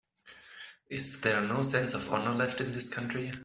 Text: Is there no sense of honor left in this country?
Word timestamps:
Is 0.89 1.21
there 1.21 1.41
no 1.41 1.61
sense 1.61 1.93
of 1.93 2.11
honor 2.11 2.33
left 2.33 2.59
in 2.59 2.71
this 2.71 2.89
country? 2.89 3.33